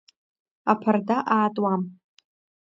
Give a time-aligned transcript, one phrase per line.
[0.71, 1.81] Аԥарда аатуам.